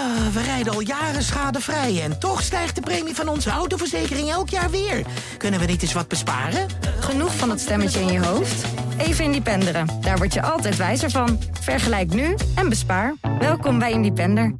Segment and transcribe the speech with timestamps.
[0.00, 4.48] Ah, we rijden al jaren schadevrij en toch stijgt de premie van onze autoverzekering elk
[4.48, 5.06] jaar weer.
[5.38, 6.68] Kunnen we niet eens wat besparen?
[7.00, 8.66] Genoeg van dat stemmetje in je hoofd?
[8.98, 9.86] Even Independeren.
[10.00, 11.38] Daar word je altijd wijzer van.
[11.60, 13.14] Vergelijk nu en bespaar.
[13.38, 14.54] Welkom bij Independer.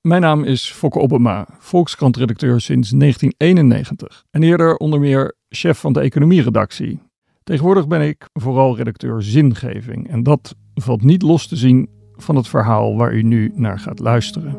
[0.00, 6.00] Mijn naam is Fokke Obbema, Volkskrant-redacteur sinds 1991 en eerder onder meer chef van de
[6.00, 7.00] economieredactie.
[7.42, 11.88] Tegenwoordig ben ik vooral redacteur zingeving en dat valt niet los te zien
[12.24, 14.56] van het verhaal waar u nu naar gaat luisteren.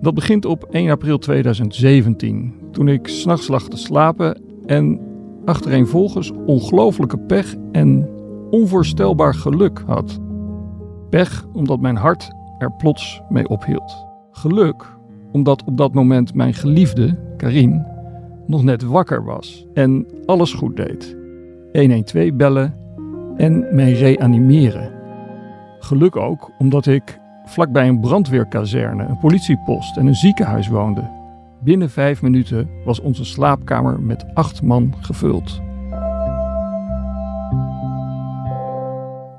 [0.00, 5.00] Dat begint op 1 april 2017, toen ik s'nachts lag te slapen en
[5.44, 8.08] achtereenvolgens ongelooflijke pech en
[8.50, 10.20] onvoorstelbaar geluk had.
[11.10, 14.06] Pech omdat mijn hart er plots mee ophield.
[14.30, 14.96] Geluk
[15.32, 17.86] omdat op dat moment mijn geliefde, Karin,
[18.46, 21.16] nog net wakker was en alles goed deed.
[21.72, 22.74] 112 bellen
[23.36, 25.01] en mij reanimeren.
[25.82, 31.10] Geluk ook omdat ik vlakbij een brandweerkazerne, een politiepost en een ziekenhuis woonde.
[31.60, 35.60] Binnen vijf minuten was onze slaapkamer met acht man gevuld.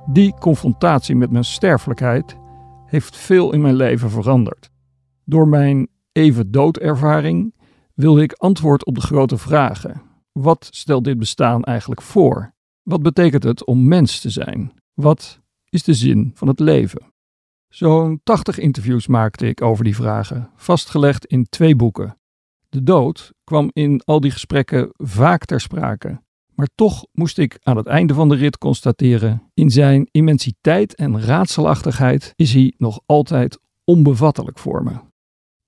[0.06, 2.38] Die confrontatie met mijn sterfelijkheid
[2.86, 4.70] heeft veel in mijn leven veranderd.
[5.26, 7.54] Door mijn even doodervaring
[7.94, 10.02] wilde ik antwoord op de grote vragen.
[10.32, 12.54] Wat stelt dit bestaan eigenlijk voor?
[12.82, 14.72] Wat betekent het om mens te zijn?
[14.94, 15.42] Wat
[15.74, 17.02] is de zin van het leven?
[17.70, 22.18] Zo'n 80 interviews maakte ik over die vragen, vastgelegd in twee boeken.
[22.70, 26.22] De dood kwam in al die gesprekken vaak ter sprake.
[26.56, 31.22] Maar toch moest ik aan het einde van de rit constateren: in zijn immensiteit en
[31.22, 34.94] raadselachtigheid is hij nog altijd onbevattelijk voor me.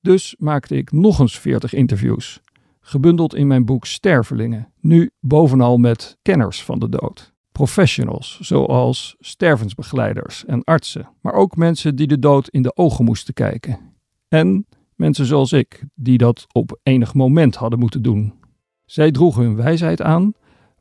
[0.02, 2.42] Dus maakte ik nog eens 40 interviews,
[2.80, 7.35] gebundeld in mijn boek Stervelingen, nu bovenal met kenners van de dood.
[7.56, 13.34] Professionals, zoals stervensbegeleiders en artsen, maar ook mensen die de dood in de ogen moesten
[13.34, 13.80] kijken.
[14.28, 18.34] En mensen zoals ik, die dat op enig moment hadden moeten doen.
[18.86, 20.34] Zij droegen hun wijsheid aan,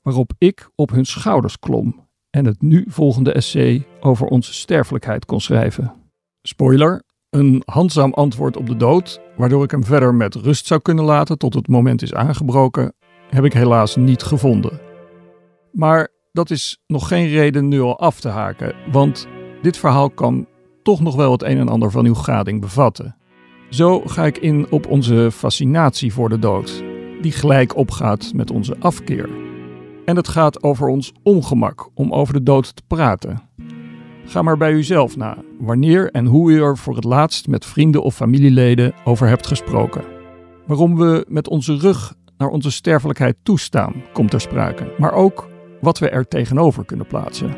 [0.02, 5.40] waarop ik op hun schouders klom en het nu volgende essay over onze sterfelijkheid kon
[5.40, 5.94] schrijven.
[6.42, 11.04] Spoiler, een handzaam antwoord op de dood, waardoor ik hem verder met rust zou kunnen
[11.04, 12.94] laten tot het moment is aangebroken,
[13.28, 14.80] heb ik helaas niet gevonden.
[15.72, 19.26] Maar dat is nog geen reden nu al af te haken, want
[19.62, 20.46] dit verhaal kan
[20.82, 23.16] toch nog wel het een en ander van uw gading bevatten.
[23.70, 26.84] Zo ga ik in op onze fascinatie voor de dood,
[27.20, 29.28] die gelijk opgaat met onze afkeer.
[30.04, 33.42] En het gaat over ons ongemak om over de dood te praten.
[34.24, 38.02] Ga maar bij uzelf na, wanneer en hoe u er voor het laatst met vrienden
[38.02, 40.04] of familieleden over hebt gesproken.
[40.66, 45.52] Waarom we met onze rug naar onze sterfelijkheid toestaan, komt ter sprake, maar ook
[45.84, 47.56] wat we er tegenover kunnen plaatsen.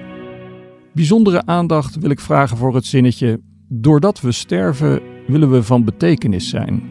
[0.92, 6.48] Bijzondere aandacht wil ik vragen voor het zinnetje: Doordat we sterven, willen we van betekenis
[6.48, 6.82] zijn.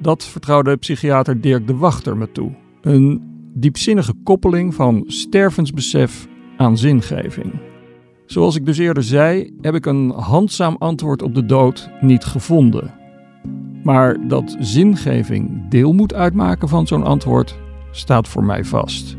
[0.00, 2.54] Dat vertrouwde psychiater Dirk de Wachter me toe.
[2.80, 3.22] Een
[3.54, 7.52] diepzinnige koppeling van stervensbesef aan zingeving.
[8.26, 12.94] Zoals ik dus eerder zei, heb ik een handzaam antwoord op de dood niet gevonden.
[13.82, 17.58] Maar dat zingeving deel moet uitmaken van zo'n antwoord,
[17.90, 19.16] staat voor mij vast.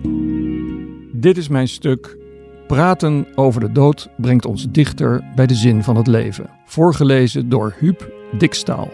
[1.24, 2.18] Dit is mijn stuk.
[2.68, 6.50] Praten over de dood brengt ons dichter bij de zin van het leven.
[6.66, 8.90] Voorgelezen door Huub Dikstaal.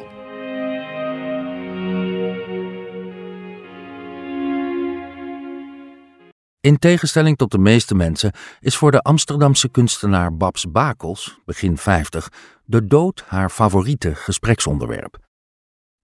[6.60, 12.30] In tegenstelling tot de meeste mensen is voor de Amsterdamse kunstenaar Babs Bakels, begin 50,
[12.66, 15.29] de dood haar favoriete gespreksonderwerp.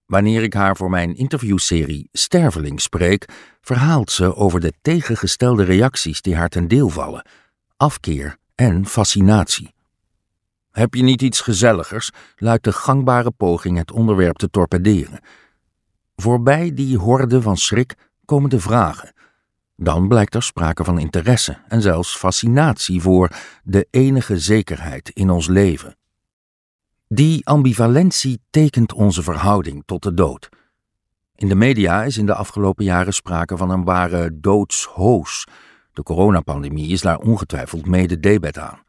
[0.06, 3.24] Wanneer ik haar voor mijn interviewserie Sterveling spreek,
[3.60, 7.26] verhaalt ze over de tegengestelde reacties die haar ten deel vallen:
[7.76, 9.74] afkeer en fascinatie.
[10.70, 12.10] Heb je niet iets gezelligers?
[12.36, 15.20] luidt de gangbare poging het onderwerp te torpederen.
[16.16, 17.94] Voorbij die horde van schrik
[18.24, 19.12] komen de vragen.
[19.76, 23.30] Dan blijkt er sprake van interesse en zelfs fascinatie voor
[23.62, 25.96] de enige zekerheid in ons leven.
[27.08, 30.48] Die ambivalentie tekent onze verhouding tot de dood.
[31.34, 35.46] In de media is in de afgelopen jaren sprake van een ware doodshoos.
[35.92, 38.82] De coronapandemie is daar ongetwijfeld mede debet aan.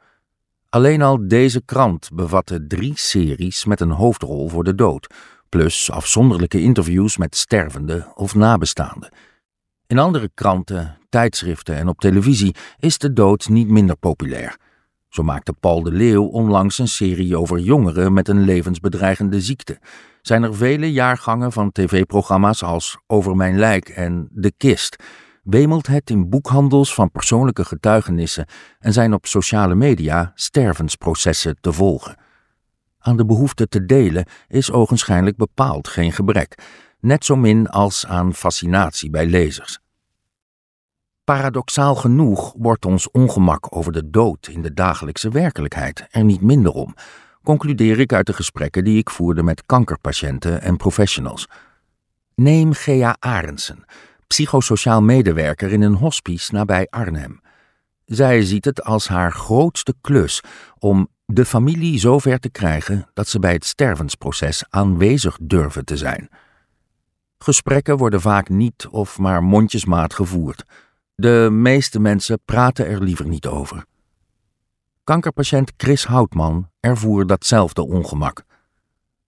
[0.69, 5.13] Alleen al deze krant bevatte drie series met een hoofdrol voor de dood,
[5.49, 9.11] plus afzonderlijke interviews met stervenden of nabestaanden.
[9.87, 14.57] In andere kranten, tijdschriften en op televisie is de dood niet minder populair.
[15.17, 19.79] Zo maakte Paul de Leeuw onlangs een serie over jongeren met een levensbedreigende ziekte.
[20.21, 25.03] Zijn er vele jaargangen van tv-programma's als Over Mijn Lijk en De Kist,
[25.43, 28.45] wemelt het in boekhandels van persoonlijke getuigenissen
[28.79, 32.17] en zijn op sociale media stervensprocessen te volgen.
[32.99, 36.55] Aan de behoefte te delen is ogenschijnlijk bepaald geen gebrek,
[36.99, 39.79] net zo min als aan fascinatie bij lezers.
[41.27, 46.71] Paradoxaal genoeg wordt ons ongemak over de dood in de dagelijkse werkelijkheid er niet minder
[46.71, 46.95] om,
[47.43, 51.47] concludeer ik uit de gesprekken die ik voerde met kankerpatiënten en professionals.
[52.35, 53.85] Neem Gea Arendsen,
[54.27, 57.41] psychosociaal medewerker in een hospice nabij Arnhem.
[58.05, 60.41] Zij ziet het als haar grootste klus
[60.79, 66.29] om de familie zover te krijgen dat ze bij het stervensproces aanwezig durven te zijn.
[67.37, 70.65] Gesprekken worden vaak niet of maar mondjesmaat gevoerd.
[71.19, 73.85] De meeste mensen praten er liever niet over.
[75.03, 78.43] Kankerpatiënt Chris Houtman ervoer datzelfde ongemak.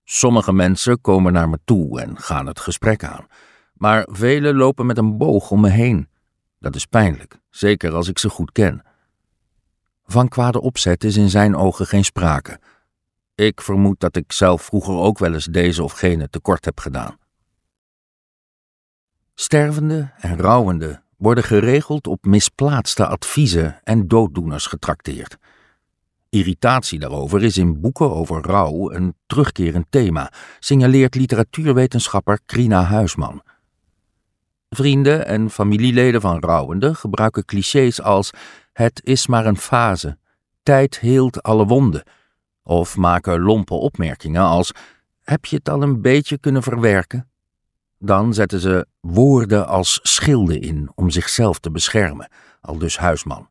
[0.03, 3.27] Sommige mensen komen naar me toe en gaan het gesprek aan,
[3.73, 6.09] maar velen lopen met een boog om me heen.
[6.59, 8.83] Dat is pijnlijk, zeker als ik ze goed ken.
[10.05, 12.59] Van kwade opzet is in zijn ogen geen sprake.
[13.35, 17.17] Ik vermoed dat ik zelf vroeger ook wel eens deze of gene tekort heb gedaan.
[19.33, 25.37] Stervende en rouwende worden geregeld op misplaatste adviezen en dooddoeners getrakteerd.
[26.29, 33.41] Irritatie daarover is in boeken over rouw een terugkerend thema, signaleert literatuurwetenschapper Krina Huisman.
[34.69, 38.31] Vrienden en familieleden van rouwenden gebruiken clichés als
[38.73, 40.17] het is maar een fase,
[40.63, 42.03] tijd heelt alle wonden,
[42.63, 44.71] of maken lompe opmerkingen als
[45.23, 47.28] heb je het al een beetje kunnen verwerken?
[47.99, 52.31] Dan zetten ze woorden als schilden in om zichzelf te beschermen,
[52.61, 53.49] al dus Huisman.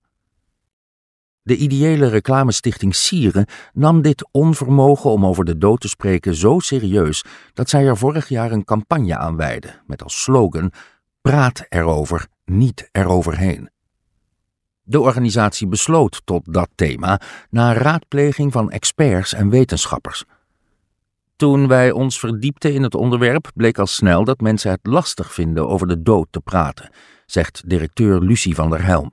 [1.43, 7.25] De ideële reclamestichting Sieren nam dit onvermogen om over de dood te spreken zo serieus
[7.53, 10.73] dat zij er vorig jaar een campagne aan wijde met als slogan:
[11.21, 13.71] Praat erover, niet eroverheen.
[14.83, 20.25] De organisatie besloot tot dat thema na raadpleging van experts en wetenschappers.
[21.39, 25.69] Toen wij ons verdiepten in het onderwerp, bleek al snel dat mensen het lastig vinden
[25.69, 26.91] over de dood te praten,
[27.27, 29.13] zegt directeur Lucie van der Helm.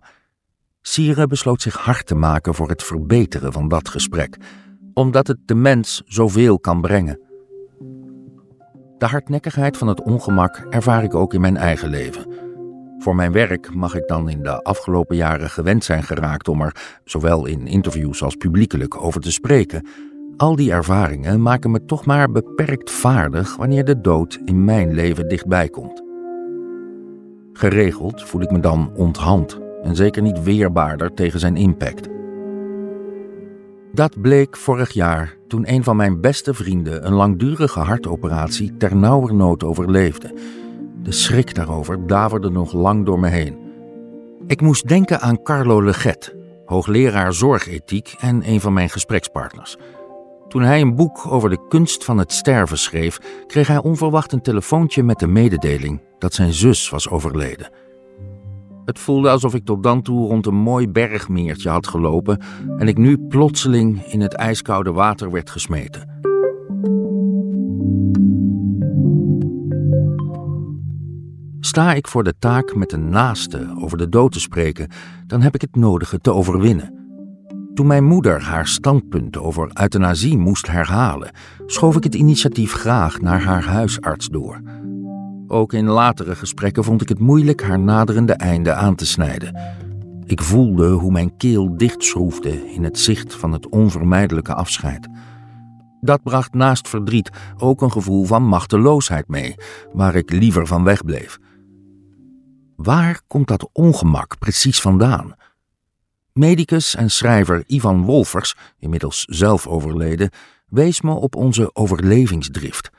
[0.81, 4.37] Sire besloot zich hard te maken voor het verbeteren van dat gesprek,
[4.93, 7.19] omdat het de mens zoveel kan brengen.
[8.97, 12.33] De hardnekkigheid van het ongemak ervaar ik ook in mijn eigen leven.
[12.97, 16.99] Voor mijn werk mag ik dan in de afgelopen jaren gewend zijn geraakt om er,
[17.03, 19.87] zowel in interviews als publiekelijk, over te spreken.
[20.37, 25.27] Al die ervaringen maken me toch maar beperkt vaardig wanneer de dood in mijn leven
[25.27, 26.03] dichtbij komt.
[27.53, 32.07] Geregeld voel ik me dan onthand en zeker niet weerbaarder tegen zijn impact.
[33.91, 39.63] Dat bleek vorig jaar toen een van mijn beste vrienden een langdurige hartoperatie ter nauwernood
[39.63, 40.33] overleefde.
[41.03, 43.57] De schrik daarover daverde nog lang door me heen.
[44.47, 46.35] Ik moest denken aan Carlo Leget,
[46.65, 49.77] hoogleraar zorgethiek en een van mijn gesprekspartners.
[50.47, 54.41] Toen hij een boek over de kunst van het sterven schreef, kreeg hij onverwacht een
[54.41, 57.69] telefoontje met de mededeling dat zijn zus was overleden.
[58.85, 62.41] Het voelde alsof ik tot dan toe rond een mooi bergmeertje had gelopen
[62.77, 66.13] en ik nu plotseling in het ijskoude water werd gesmeten.
[71.59, 74.89] Sta ik voor de taak met een naaste over de dood te spreken,
[75.27, 76.94] dan heb ik het nodige te overwinnen.
[77.75, 81.31] Toen mijn moeder haar standpunt over euthanasie moest herhalen,
[81.65, 84.61] schoof ik het initiatief graag naar haar huisarts door.
[85.47, 89.59] Ook in latere gesprekken vond ik het moeilijk haar naderende einde aan te snijden.
[90.25, 95.07] Ik voelde hoe mijn keel dichtschroefde in het zicht van het onvermijdelijke afscheid.
[96.01, 99.55] Dat bracht naast verdriet ook een gevoel van machteloosheid mee,
[99.93, 101.37] waar ik liever van wegbleef.
[102.75, 105.35] Waar komt dat ongemak precies vandaan?
[106.39, 110.29] Medicus en schrijver Ivan Wolfers, inmiddels zelf overleden,
[110.67, 112.89] wees me op onze overlevingsdrift.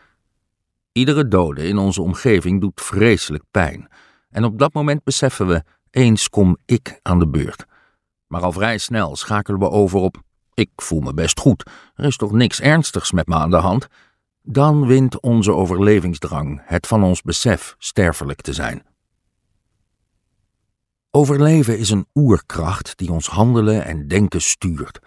[0.93, 3.89] Iedere dode in onze omgeving doet vreselijk pijn.
[4.31, 7.65] En op dat moment beseffen we, eens kom ik aan de beurt.
[8.27, 10.23] Maar al vrij snel schakelen we over op,
[10.55, 13.87] ik voel me best goed, er is toch niks ernstigs met me aan de hand?
[14.43, 18.86] Dan wint onze overlevingsdrang het van ons besef sterfelijk te zijn.
[21.17, 24.99] Overleven is een oerkracht die ons handelen en denken stuurt.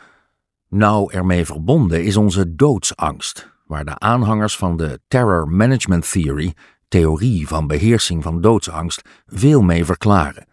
[0.70, 6.54] Nauw ermee verbonden is onze doodsangst, waar de aanhangers van de Terror Management Theory,
[6.88, 10.48] theorie van beheersing van doodsangst, veel mee verklaren.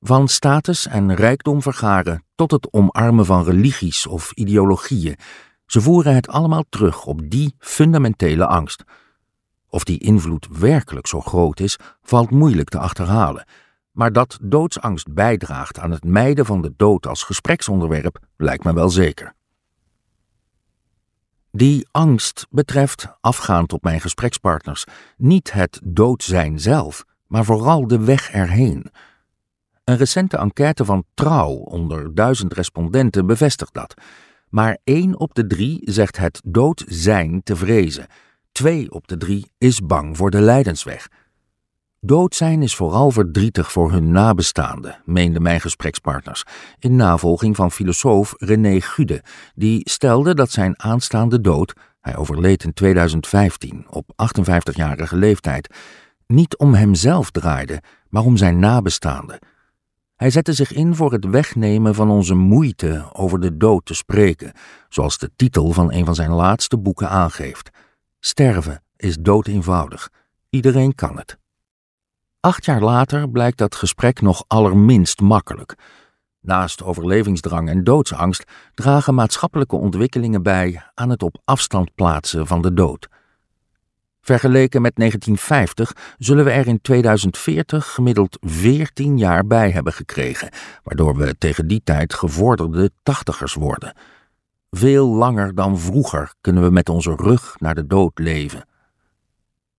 [0.00, 5.16] Van status en rijkdom vergaren tot het omarmen van religies of ideologieën,
[5.66, 8.84] ze voeren het allemaal terug op die fundamentele angst.
[9.68, 13.44] Of die invloed werkelijk zo groot is, valt moeilijk te achterhalen,
[13.92, 18.88] Maar dat doodsangst bijdraagt aan het mijden van de dood als gespreksonderwerp, lijkt me wel
[18.90, 19.34] zeker.
[21.50, 24.84] Die angst betreft, afgaand op mijn gesprekspartners,
[25.16, 28.90] niet het dood zijn zelf, maar vooral de weg erheen.
[29.84, 33.94] Een recente enquête van Trouw onder duizend respondenten bevestigt dat.
[34.48, 38.06] Maar één op de drie zegt het dood zijn te vrezen.
[38.52, 41.08] Twee op de drie is bang voor de lijdensweg.
[42.04, 46.44] Dood zijn is vooral verdrietig voor hun nabestaanden, meenden mijn gesprekspartners,
[46.78, 49.22] in navolging van filosoof René Gude,
[49.54, 55.74] die stelde dat zijn aanstaande dood, hij overleed in 2015 op 58-jarige leeftijd,
[56.26, 59.38] niet om hemzelf draaide, maar om zijn nabestaanden.
[60.16, 64.52] Hij zette zich in voor het wegnemen van onze moeite over de dood te spreken,
[64.88, 67.70] zoals de titel van een van zijn laatste boeken aangeeft.
[68.20, 70.10] Sterven is dood eenvoudig.
[70.50, 71.40] Iedereen kan het.
[72.44, 75.74] Acht jaar later blijkt dat gesprek nog allerminst makkelijk.
[76.40, 78.44] Naast overlevingsdrang en doodsangst
[78.74, 83.08] dragen maatschappelijke ontwikkelingen bij aan het op afstand plaatsen van de dood.
[84.20, 90.50] Vergeleken met 1950 zullen we er in 2040 gemiddeld 14 jaar bij hebben gekregen,
[90.82, 93.96] waardoor we tegen die tijd gevorderde tachtigers worden.
[94.70, 98.68] Veel langer dan vroeger kunnen we met onze rug naar de dood leven.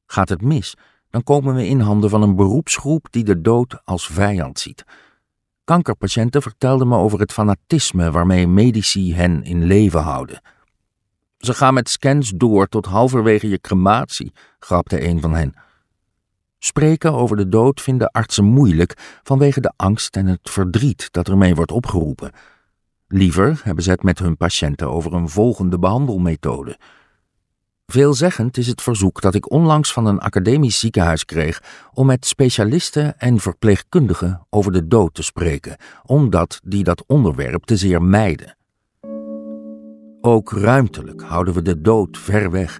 [0.05, 0.75] Gaat het mis,
[1.13, 4.83] dan komen we in handen van een beroepsgroep die de dood als vijand ziet.
[5.63, 10.41] Kankerpatiënten vertelden me over het fanatisme waarmee medici hen in leven houden.
[11.37, 15.53] Ze gaan met scans door tot halverwege je crematie, grapte een van hen.
[16.59, 21.55] Spreken over de dood vinden artsen moeilijk vanwege de angst en het verdriet dat ermee
[21.55, 22.31] wordt opgeroepen.
[23.07, 26.77] Liever hebben ze het met hun patiënten over een volgende behandelmethode.
[27.93, 33.19] Veelzeggend is het verzoek dat ik onlangs van een academisch ziekenhuis kreeg om met specialisten
[33.19, 38.57] en verpleegkundigen over de dood te spreken, omdat die dat onderwerp te zeer mijden.
[40.21, 42.79] Ook ruimtelijk houden we de dood ver weg.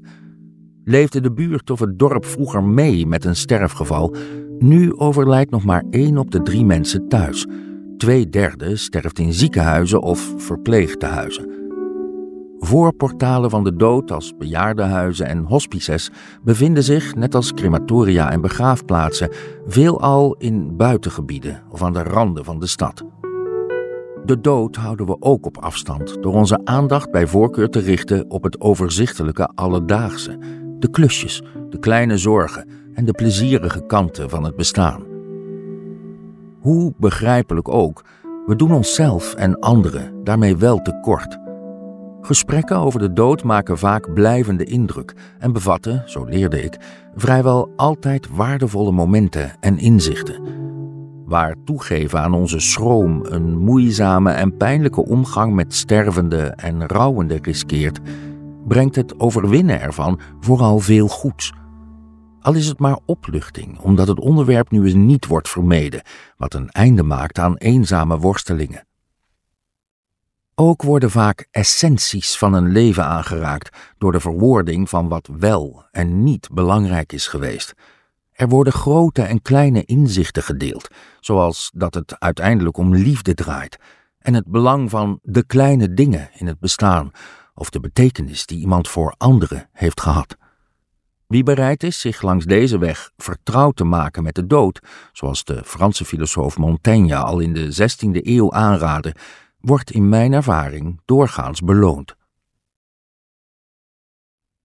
[0.84, 4.16] Leefde de buurt of het dorp vroeger mee met een sterfgeval,
[4.60, 7.46] nu overlijdt nog maar één op de drie mensen thuis.
[7.98, 11.63] Twee derde sterft in ziekenhuizen of verpleegtehuizen.
[12.66, 16.12] Voorportalen van de dood als bejaardenhuizen en hospices
[16.44, 19.30] bevinden zich, net als crematoria en begraafplaatsen,
[19.66, 23.04] veelal in buitengebieden of aan de randen van de stad.
[24.26, 28.44] De dood houden we ook op afstand door onze aandacht bij voorkeur te richten op
[28.44, 30.38] het overzichtelijke alledaagse,
[30.80, 35.04] de klusjes, de kleine zorgen en de plezierige kanten van het bestaan.
[36.60, 38.04] Hoe begrijpelijk ook,
[38.46, 41.43] we doen onszelf en anderen daarmee wel tekort.
[42.26, 46.78] Gesprekken over de dood maken vaak blijvende indruk en bevatten, zo leerde ik,
[47.16, 50.64] vrijwel altijd waardevolle momenten en inzichten
[51.34, 58.00] waar toegeven aan onze schroom een moeizame en pijnlijke omgang met stervende en rouwende riskeert,
[58.68, 61.54] brengt het overwinnen ervan vooral veel goeds.
[62.40, 66.02] Al is het maar opluchting, omdat het onderwerp nu eens niet wordt vermeden,
[66.38, 68.86] wat een einde maakt aan eenzame worstelingen.
[70.56, 76.24] Ook worden vaak essenties van een leven aangeraakt door de verwoording van wat wel en
[76.24, 77.74] niet belangrijk is geweest.
[78.32, 80.88] Er worden grote en kleine inzichten gedeeld,
[81.20, 83.78] zoals dat het uiteindelijk om liefde draait
[84.20, 87.12] en het belang van de kleine dingen in het bestaan
[87.54, 90.38] of de betekenis die iemand voor anderen heeft gehad.
[91.28, 94.80] Wie bereid is zich langs deze weg vertrouwd te maken met de dood,
[95.12, 99.16] zoals de Franse filosoof Montaigne al in de 16e eeuw aanraadde,
[99.66, 102.16] wordt in mijn ervaring doorgaans beloond.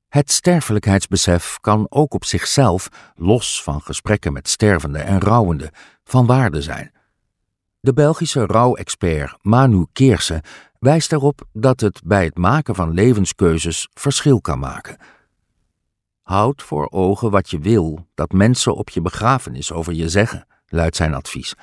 [0.08, 5.70] Het sterfelijkheidsbesef kan ook op zichzelf, los van gesprekken met stervenden en rouwenden,
[6.04, 6.92] van waarde zijn.
[7.80, 10.42] De Belgische rouwexpert Manu Keersen
[10.78, 14.96] wijst erop dat het bij het maken van levenskeuzes verschil kan maken.
[16.22, 20.96] Houd voor ogen wat je wil dat mensen op je begrafenis over je zeggen, luidt
[20.96, 21.54] zijn advies.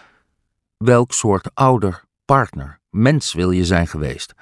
[0.78, 4.34] Welk soort ouder, partner, mens wil je zijn geweest?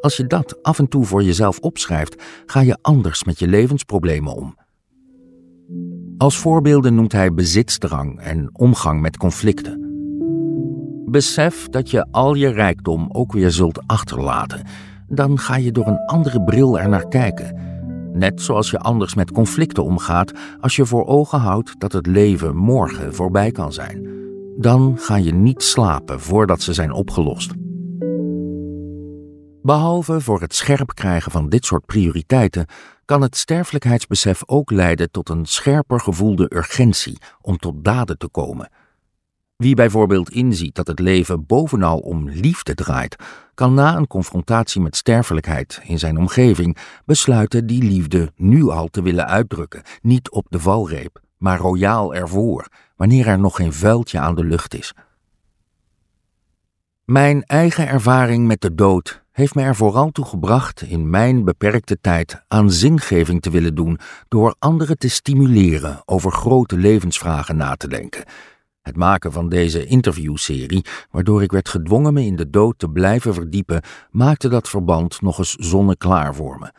[0.00, 4.34] Als je dat af en toe voor jezelf opschrijft, ga je anders met je levensproblemen
[4.34, 4.56] om.
[6.18, 9.78] Als voorbeelden noemt hij bezitsdrang en omgang met conflicten.
[11.06, 14.66] Besef dat je al je rijkdom ook weer zult achterlaten.
[15.08, 17.58] Dan ga je door een andere bril er naar kijken.
[18.12, 22.56] Net zoals je anders met conflicten omgaat als je voor ogen houdt dat het leven
[22.56, 24.08] morgen voorbij kan zijn.
[24.56, 27.52] Dan ga je niet slapen voordat ze zijn opgelost.
[29.62, 32.66] Behalve voor het scherp krijgen van dit soort prioriteiten,
[33.04, 38.70] kan het sterfelijkheidsbesef ook leiden tot een scherper gevoelde urgentie om tot daden te komen.
[39.56, 43.16] Wie bijvoorbeeld inziet dat het leven bovenal om liefde draait,
[43.54, 49.02] kan na een confrontatie met sterfelijkheid in zijn omgeving besluiten die liefde nu al te
[49.02, 54.34] willen uitdrukken, niet op de valreep, maar royaal ervoor, wanneer er nog geen vuiltje aan
[54.34, 54.94] de lucht is.
[57.04, 62.00] Mijn eigen ervaring met de dood heeft mij er vooral toe gebracht in mijn beperkte
[62.00, 67.88] tijd aan zingeving te willen doen door anderen te stimuleren over grote levensvragen na te
[67.88, 68.24] denken.
[68.82, 73.34] Het maken van deze interviewserie, waardoor ik werd gedwongen me in de dood te blijven
[73.34, 76.72] verdiepen, maakte dat verband nog eens zonneklaar voor me.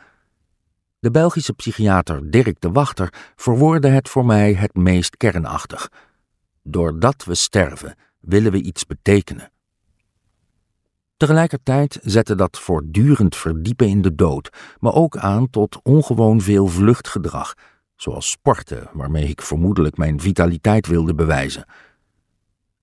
[0.98, 5.88] De Belgische psychiater Dirk de Wachter verwoordde het voor mij het meest kernachtig.
[6.62, 9.52] Doordat we sterven, willen we iets betekenen.
[11.22, 14.48] Tegelijkertijd zette dat voortdurend verdiepen in de dood
[14.78, 17.54] me ook aan tot ongewoon veel vluchtgedrag,
[17.96, 21.64] zoals sporten, waarmee ik vermoedelijk mijn vitaliteit wilde bewijzen.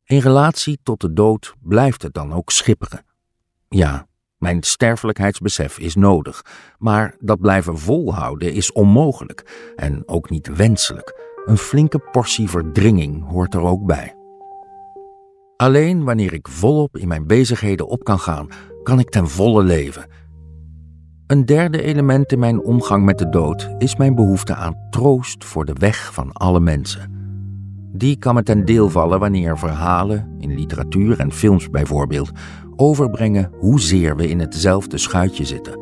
[0.03, 3.05] In relatie tot de dood blijft het dan ook schipperen.
[3.69, 6.41] Ja, mijn sterfelijkheidsbesef is nodig,
[6.77, 11.41] maar dat blijven volhouden is onmogelijk en ook niet wenselijk.
[11.45, 14.18] Een flinke portie verdringing hoort er ook bij.
[15.61, 18.47] Alleen wanneer ik volop in mijn bezigheden op kan gaan,
[18.83, 20.07] kan ik ten volle leven.
[21.27, 25.65] Een derde element in mijn omgang met de dood is mijn behoefte aan troost voor
[25.65, 27.11] de weg van alle mensen.
[27.91, 32.31] Die kan me ten deel vallen wanneer verhalen, in literatuur en films bijvoorbeeld,
[32.75, 35.79] overbrengen hoezeer we in hetzelfde schuitje zitten.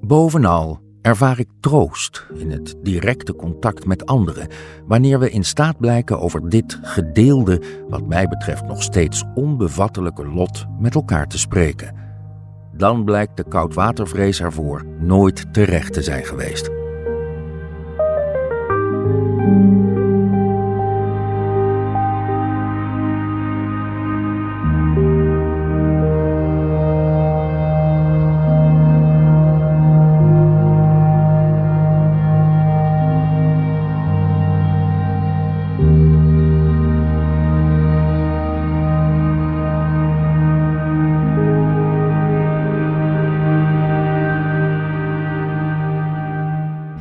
[0.00, 4.48] Bovenal ervaar ik troost in het directe contact met anderen
[4.86, 10.64] wanneer we in staat blijken over dit gedeelde, wat mij betreft nog steeds onbevattelijke lot
[10.78, 11.94] met elkaar te spreken.
[12.72, 16.75] Dan blijkt de koudwatervrees ervoor nooit terecht te zijn geweest.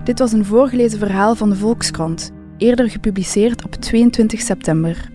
[0.06, 5.10] Dit was een voorgelezen verhaal van de Volkskrant, eerder gepubliceerd op 22 september.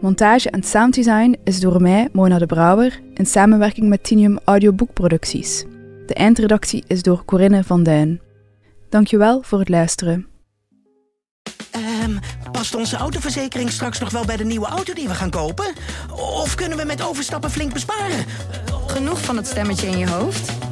[0.00, 5.64] Montage en sounddesign is door mij, Mona de Brouwer, in samenwerking met Tinium Audioboekproducties.
[6.06, 8.20] De eindredactie is door Corinne van Duin.
[8.88, 10.26] Dankjewel voor het luisteren.
[11.70, 12.16] Ehm,
[12.52, 15.72] past onze autoverzekering straks nog wel bij de nieuwe auto die we gaan kopen?
[16.10, 18.24] Of kunnen we met overstappen flink besparen?
[18.86, 20.71] Genoeg van het stemmetje in je hoofd?